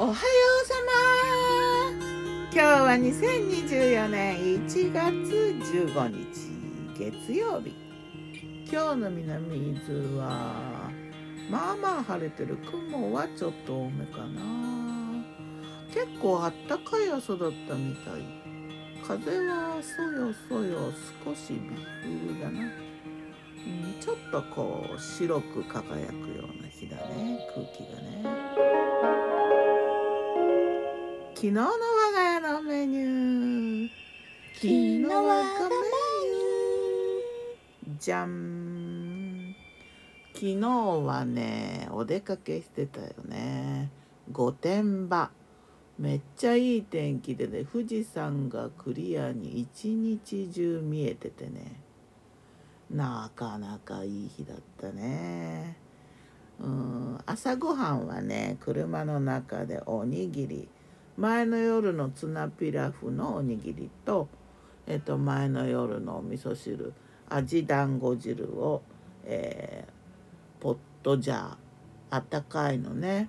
[0.00, 0.14] おはよう
[0.64, 1.90] さま。
[2.52, 5.10] 今日は2024年1月
[5.74, 6.22] 15日
[6.96, 7.74] 月曜日。
[8.70, 10.92] 今日の南伊豆は
[11.50, 15.24] まあまあ晴れてる雲はちょっと多めかな。
[15.92, 18.22] 結構あったかい朝だったみたい。
[19.02, 20.92] 風はそよそよ
[21.24, 21.60] 少し微
[22.30, 22.70] 風だな、
[24.00, 27.40] ちょっとこう白く輝くような日だね。
[27.52, 28.77] 空気がね。
[31.38, 31.70] 昨日の我
[32.12, 33.88] が家のメニュー。
[34.56, 37.98] 昨日我がメニュー。
[38.00, 39.54] じゃん。
[40.34, 40.68] 昨日
[41.06, 43.88] はねお出かけしてたよね。
[44.32, 45.30] 御殿場。
[45.96, 51.80] めっちゃいい天気でね富士山がクリアに一日中見えててね。
[52.90, 55.76] なかなかいい日だったね。
[56.58, 57.20] うん。
[57.26, 60.68] 朝ごはんはね車の中でおにぎり。
[61.18, 64.28] 前の夜のツナピラフのおにぎりと、
[64.86, 66.94] えっと、前の夜のお味噌汁
[67.28, 68.82] 味団子汁を、
[69.24, 71.56] えー、ポットジャー
[72.10, 73.28] あったかいのね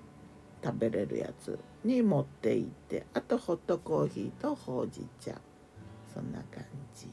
[0.62, 5.40] 食べれるやつに持っていってあとホットコーヒーとほうじ茶。
[6.14, 7.08] そんな感じ。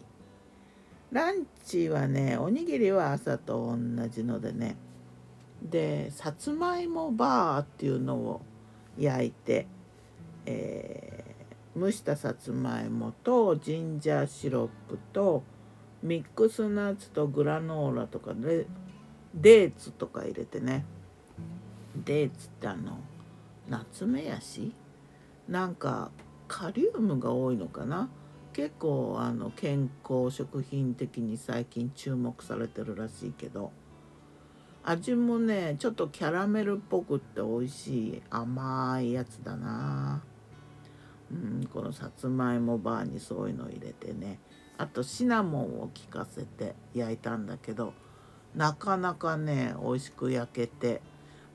[1.12, 4.78] ランチはねおにぎりは朝と同じのでね。
[5.64, 8.42] でさつまいもバーっていうのを
[9.00, 9.66] 焼いて
[10.50, 15.44] えー、蒸したさつまいもとジンジャーシロップと
[16.02, 18.66] ミックスナッツとグラノーラとかで
[19.36, 20.86] デーツとか入れてね。
[22.06, 23.00] デーツってあの
[23.68, 24.74] ナツメヤシ
[25.50, 26.12] なんか
[26.48, 28.10] カリウムが多いのかな？
[28.54, 33.72] 結構あの健康食品的に最近注目されてるらしいけど。
[34.84, 38.22] 味もねちょっとキャラメルっぽくって美味しい。
[38.30, 40.24] 甘いやつだな。
[41.32, 44.40] うん、このさつまいもバーにそういうのを入れてね。
[44.78, 47.94] あとシナモンを効かせて焼いたんだけど
[48.56, 51.02] なかなかね美味しく焼けて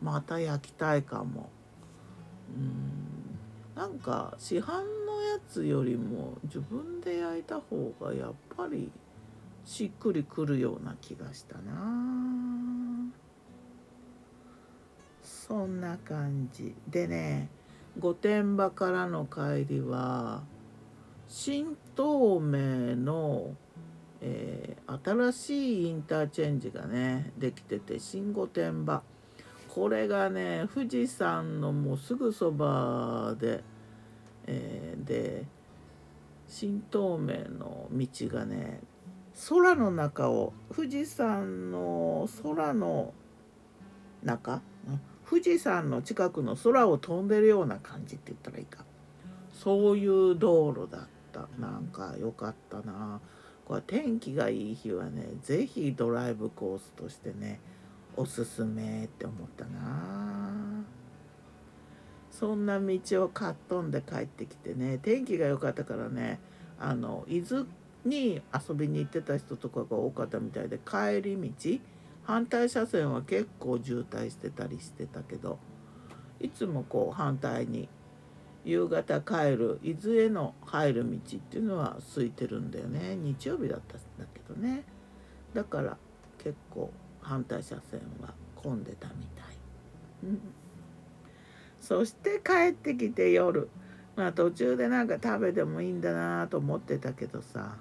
[0.02, 1.50] また焼きたいかも。
[2.56, 3.02] うん
[3.74, 4.66] なんか市販
[5.06, 8.90] のやつよりも自分で焼いた方がやっぱり
[9.64, 13.10] しっくりくるような気がしたな。
[15.22, 16.74] そんな感じ。
[16.88, 17.48] でね
[17.98, 20.42] 御殿場からの帰りは
[21.28, 23.54] 新東名の、
[24.20, 29.02] えー、新しいインターチェンジがねできてて新御殿場。
[29.68, 33.64] これがね富士山のもうすぐそばで、
[34.46, 35.46] えー、で
[36.46, 38.80] 新東名の道がね
[39.48, 43.14] 空の中を富士山の空の
[44.22, 45.00] 中、うん
[45.32, 48.84] 富士山の近くの空を飛んでるような感じって言ったらいいか。
[49.50, 51.48] そういう道路だった。
[51.58, 53.18] なんか良かったな。
[53.64, 57.60] これ天気がいい日はね是非ドライブコースとしてね
[58.14, 60.84] おすすめって思ったな。
[62.30, 66.40] そんな道をかっ飛んで帰ってきてね天気が良かったからね
[66.78, 67.64] あの伊豆
[68.04, 71.80] に遊びに行ってた人とかが多かったみたいで帰り道
[72.24, 75.58] 反対車線は結構渋滞してたりしてたけど
[76.40, 77.88] いつもこう反対に
[78.64, 83.16] 夕方帰る伊豆への入る道っていうのは空いてるんだよね。
[83.16, 84.84] 日曜日だったんだけどね。
[85.52, 85.96] だから
[86.38, 90.38] 結構反対車線は混んでたみたい、
[91.80, 93.68] そして帰ってきて夜。
[94.14, 97.76] まあ途中でなんか食べてもいいんだなと思ってたけどさ。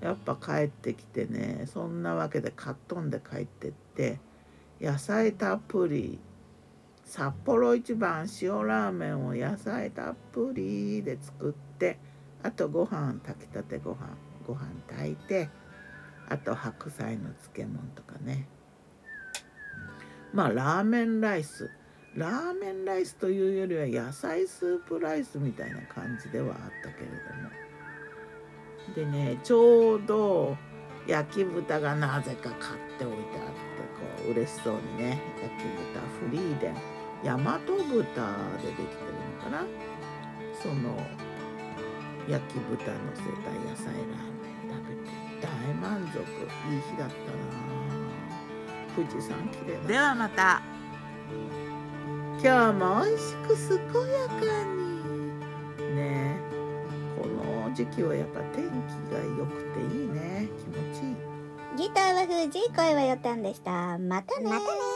[0.00, 4.20] やっぱ帰ってきてねそんなわけでかっ飛んで帰ってって
[4.80, 6.18] 野菜たっぷり
[7.04, 11.98] 札幌一番塩ラーメンを野菜たっぷりで作って
[12.42, 15.48] あとご飯炊きたてご飯ご飯炊いて
[16.28, 18.48] あと白菜の漬物とかね。
[20.32, 21.70] まあラーメンライス。
[22.16, 27.65] ラーメンライスというよりは野菜スープライスみたいな感じではあったけれども。
[28.94, 30.56] でねちょうど
[31.06, 33.54] 焼き豚がなぜか買っておいてあって
[33.98, 36.74] こう嬉しそうにね焼き豚フリーデン
[37.24, 39.64] 大和豚でできてるのかな？
[40.62, 40.96] その
[42.28, 43.28] 焼き豚のせた
[43.68, 45.10] 野菜ラーメン食べて
[45.40, 46.18] 大満足。
[46.18, 47.14] いい日だったな。
[48.96, 50.62] 富士山綺麗だではまた。
[52.42, 54.32] 今日も美味しく健やか
[54.74, 54.76] に。
[54.76, 54.85] ね
[57.74, 58.70] 時期はやっぱ天気
[59.12, 60.48] が良くていいね。
[60.58, 61.16] 気持ちいい。
[61.76, 63.98] ギターは富士声はよたんでした。
[63.98, 64.48] またね。
[64.48, 64.95] またね